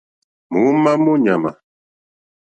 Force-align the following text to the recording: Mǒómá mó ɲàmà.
Mǒómá 0.51 0.91
mó 1.03 1.13
ɲàmà. 1.23 1.51